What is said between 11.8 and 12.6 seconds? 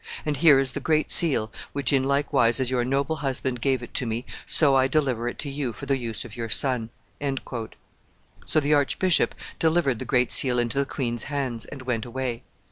went away.